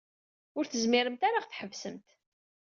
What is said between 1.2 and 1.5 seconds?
ara ad